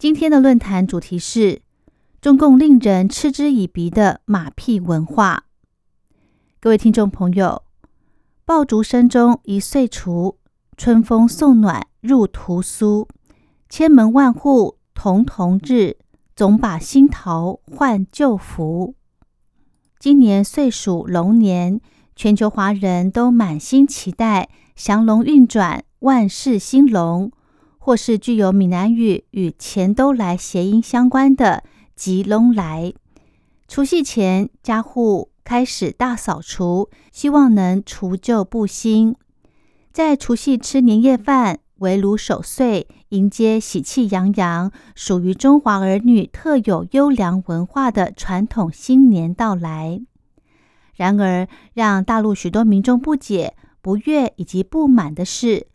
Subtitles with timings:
[0.00, 1.60] 今天的论坛主题是
[2.22, 5.44] 中共令人嗤之以鼻的马屁文化。
[6.58, 7.64] 各位听众朋友，
[8.46, 10.38] 爆竹声中一岁除，
[10.78, 13.08] 春风送暖入屠苏，
[13.68, 15.98] 千门万户曈曈日，
[16.34, 18.94] 总把新桃换旧符。
[19.98, 21.78] 今年岁属龙年，
[22.16, 24.48] 全球华人都满心期待。
[24.74, 27.30] 祥龙运转，万事兴隆，
[27.90, 31.64] 或是具有闽南语与钱都来谐音相关的
[31.96, 32.94] 吉隆来。
[33.66, 39.16] 除夕前，家户开始大扫除，希望能除旧布新。
[39.90, 50.00] 在除夕吃年夜饭、围炉守岁，迎接喜气洋洋，属于中华儿女特有优良文化的传统新年到来。
[50.94, 53.56] 然而，让大陆许多民众不解。
[53.82, 55.66] 不悦以及不满的是，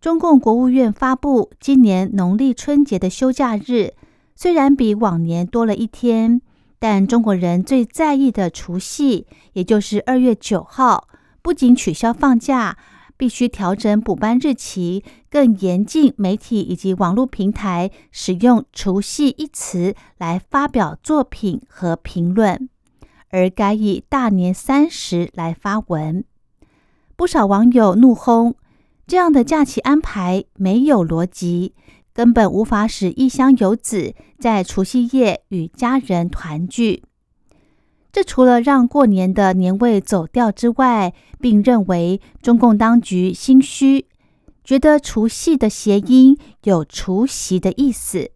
[0.00, 3.94] 中共国务院发布今年农历春节的休假日，
[4.34, 6.40] 虽然比往年多了一天，
[6.78, 11.08] 但中国人最在意的除夕，也就是二月九号，
[11.42, 12.76] 不仅取消放假，
[13.16, 22.68] 必须调整补班日期，更严禁媒体以及网络平台使用“除夕”一词来发表作品和评论，
[23.30, 26.22] 而改以大年三十来发文。
[27.16, 28.54] 不少网友怒轰
[29.06, 31.74] 这样的假期安排没有逻辑，
[32.12, 37.04] 根本无法使异乡游子在除夕夜与家人团聚。
[38.10, 44.06] 这除了让过年的年味走掉之外，并认为中共当局心虚，
[44.64, 48.32] 觉得除夕的谐音有除夕的意思。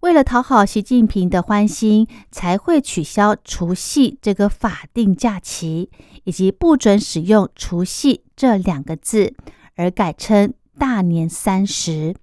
[0.00, 5.90] 为了讨好习近平的欢心，才会取消除夕这个法定假期，
[6.24, 9.34] 以及不准使用“除夕”这两个字，
[9.78, 12.14] 而改称大年三十。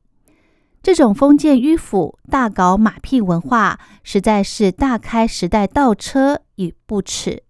[0.84, 7.42] 这种封建迂腐、大搞马屁文化，实在是大开时代倒车与不耻。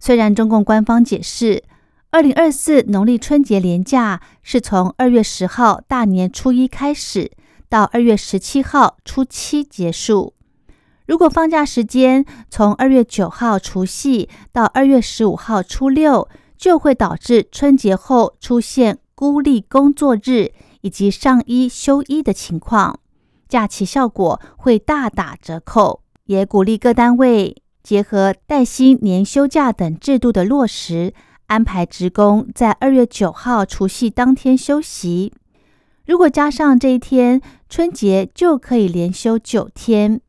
[0.00, 1.64] 虽然中共官方解释，
[2.10, 7.32] 二零二四农历春节连假是从二月十号大年初一开始。
[7.68, 10.34] 到二月十七号初七结束。
[11.04, 23.00] 如果放假时间从二月九号除夕到二月十五号初六，就会导致春节后出现孤立工作日以及上一休一的情况，
[23.48, 26.02] 假期效果会大打折扣。
[26.26, 31.14] 也鼓励各单位结合带薪年休假等制度的落实，
[31.46, 35.32] 安排职工在二月九号除夕当天休息。
[36.04, 40.20] 如果加上这一天，春节就可以连休九天。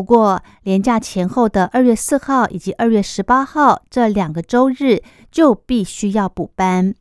[0.00, 6.94] 不过，连假前后的二月四号以及二月十八号这两个周日就必须要补班。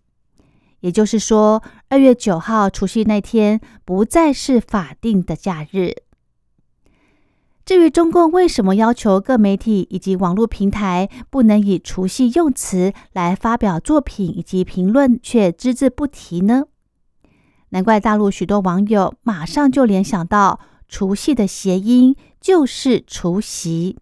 [0.81, 5.93] 也就是说，二月九号除夕那天不再是法定的假日。
[7.63, 16.65] 至于中共为什么要求各媒体以及网络平台不能以除夕用词来发表作品以及评论，却只字不提呢？
[17.69, 23.97] 难怪大陆许多网友马上就联想到除夕的谐音就是除夕，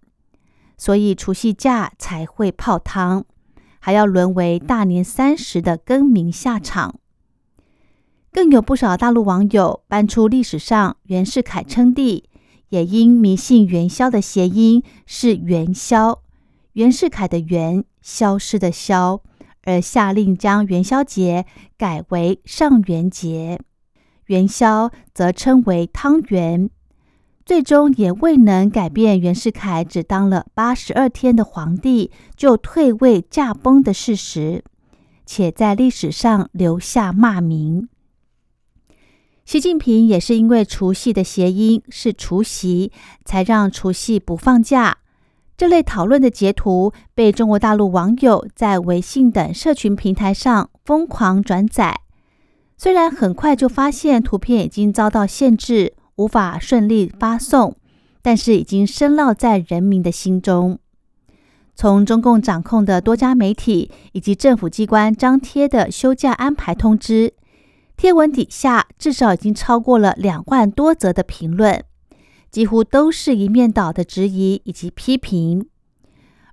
[0.77, 3.25] 所以除夕假才会泡汤，
[3.79, 6.99] 还要沦为大年三十的更名下场。
[8.31, 12.29] 更有不少大陆网友搬出历史上袁世凯称帝，
[12.69, 16.21] 也因迷信元宵的谐音是元宵，
[16.73, 19.21] 袁世凯的元，消失的消。
[19.63, 21.45] 而下令将元宵节
[21.77, 23.59] 改为上元节，
[24.27, 26.69] 元宵则称为汤圆，
[27.47, 34.65] 最终也未能改变袁世凯只当了八十二天的皇帝就退位驾崩的事实，
[35.25, 37.87] 且在历史上留下骂名。
[39.45, 42.91] 习近平也是因为除夕的谐音是除夕，
[43.23, 44.97] 才让除夕不放假。
[45.55, 52.01] 这类讨论的截图被中国大陆网友在微信等社群平台上疯狂转载。
[52.75, 57.75] 虽然很快就发现图片已经遭到限制，无法顺利发送，
[58.21, 60.77] 但是已经深烙在人民的心中。
[61.75, 67.33] 从中共掌控的多家媒体以及政府机关张贴的休假安排通知，
[67.95, 71.83] 贴文底下至少已经超过了两万多则的评论，
[72.49, 75.67] 几乎都是一面倒的质疑以及批评。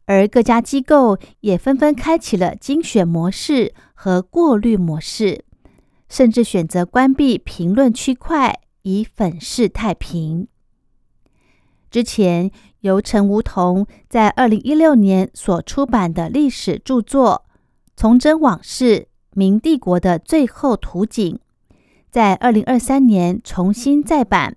[0.04, 5.46] 而各家机构也纷纷开启了精选模式和过滤模式，
[6.10, 10.48] 甚至选择关闭评论区块，以粉饰太平。
[11.90, 12.50] 之前
[12.80, 17.44] 由陈梧桐在二零一六年所出版的历史著作
[17.96, 21.38] 《从真往事：明帝国的最后图景》，
[22.10, 24.56] 在二零二三年重新再版，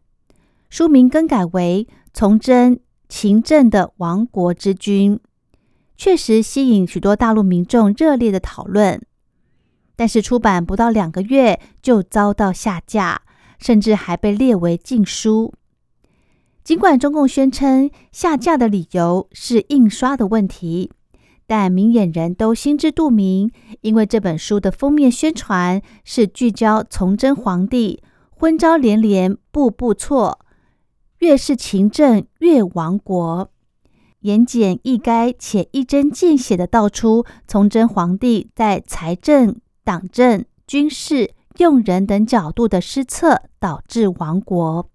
[0.69, 5.15] 书名更改为《从真勤政的亡国之君》。
[5.95, 9.01] 确实吸引许多大陆民众热烈的讨论，
[9.95, 13.21] 但是出版不到两个月就遭到下架，
[13.57, 15.54] 甚至还被列为禁书。
[16.63, 20.92] 尽管中共宣称下架的理由是印刷的问题，
[21.45, 23.51] 但明眼人都心知肚明，
[23.81, 30.39] 因为这本书的封面宣传是聚焦崇祯皇帝昏招连连，步步错，
[31.19, 33.50] 越是勤政越亡国。
[34.21, 39.56] 言简意赅且一针见血的道出崇祯皇帝在财政、
[39.86, 44.89] 党政、军事、用人等角度的失策，导致亡国，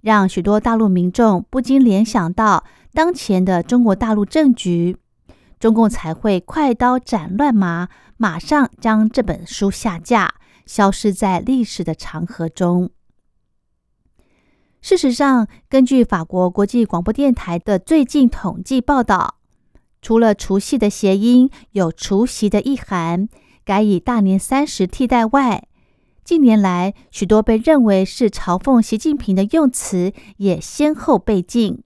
[0.00, 4.96] 让许多大陆民众不禁联想到当前的中国大陆政局，
[5.60, 10.34] 中共才会快刀斩乱麻，马上将这本书下架，
[10.66, 12.90] 消失在历史的长河中。
[14.80, 19.36] 事实上，根据法国国际广播电台的最近统计报道，
[20.00, 23.28] 除了除夕的谐音有除夕的意涵，
[23.64, 25.68] 改以大年三十替代外，
[26.24, 31.82] 近年来许多被认为是嘲讽习近平的用词也先后被禁，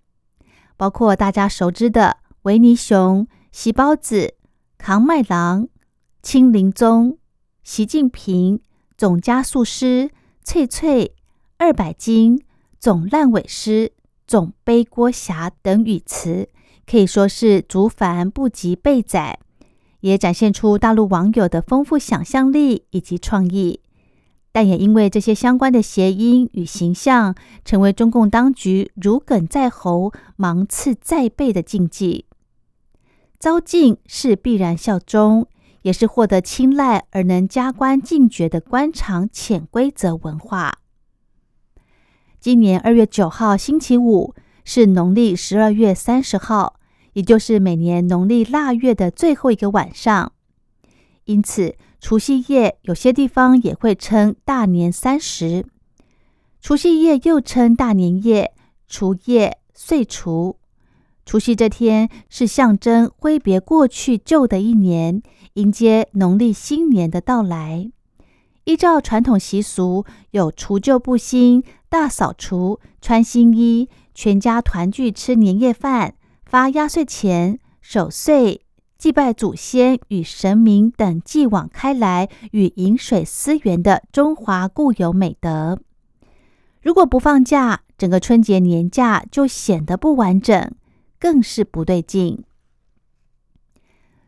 [0.76, 4.34] 包括大家熟知的维尼熊、席包子、
[4.78, 5.68] 扛麦郎、
[6.22, 7.18] 清林宗、
[7.62, 8.60] 习近平、
[8.96, 10.10] 总加速师、
[10.42, 11.14] 翠翠、
[11.58, 12.42] 二百斤。
[12.78, 13.92] 总烂尾师、
[14.28, 16.50] 总背锅侠等语词，
[16.86, 19.40] 可以说是竹繁不及被载，
[20.00, 23.80] 也展现出大陆网友的丰富想象力以及创意。
[24.56, 32.24] 但也因为这些相关的谐音与形象，成为中共当局如鲠在喉、芒刺在背的禁忌。
[33.38, 35.46] 遭禁是必然效忠，
[35.82, 40.78] 也是获得青睐而能加官进爵的官场潜规则文化。
[42.40, 46.80] 今年二月九号星期五是农历十二月三十号，
[47.12, 50.32] 也就是每年农历腊月的最后一个晚上。
[51.26, 51.76] 因此，
[52.08, 55.66] 除夕夜有些地方也会称大年三十。
[56.60, 58.52] 除夕夜又称大年夜、
[58.86, 60.56] 除夜、岁除。
[61.24, 65.20] 除夕这天是象征挥别过去旧的一年，
[65.54, 67.90] 迎接农历新年的到来。
[68.62, 71.64] 依照传统习俗，有除旧布新。
[71.88, 76.14] 大扫除、穿新衣、全家团聚吃年夜饭、
[76.44, 78.62] 发压岁钱、守岁、
[78.98, 85.78] 祭拜祖先与神明等继往开来与饮水思源的中华固有美德。
[86.80, 90.72] 如果不放假，整个春节年假就显得不完整，
[91.18, 92.42] 更是不对劲。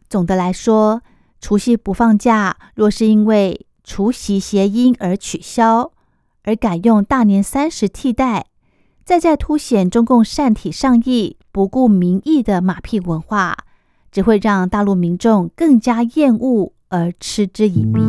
[0.08, 1.02] 总的来说，
[1.40, 5.92] 除夕不放假，若是因为除夕谐音而取消。
[6.44, 8.46] 而改用大年三十替代，
[9.04, 13.54] 再在凸显中共善体上意、不顾民意的马屁文化，
[14.10, 18.00] 只会让大陆民众更加厌恶而嗤之以鼻。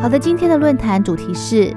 [0.00, 1.74] 好的，今天的论坛主题是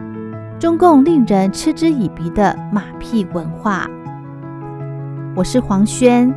[0.59, 3.87] 中共令人嗤之以鼻的马屁文化。
[5.35, 6.31] 我是黄轩，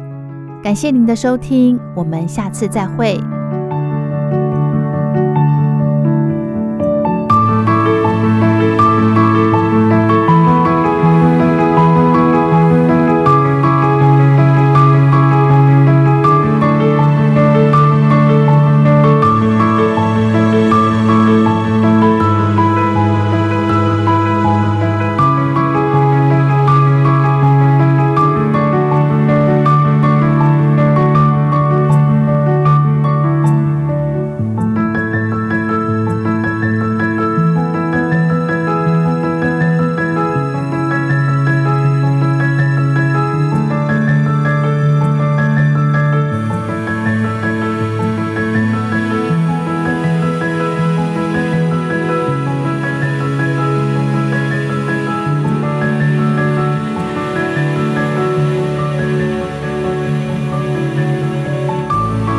[0.62, 3.20] 感谢您的收听，我们下次再会。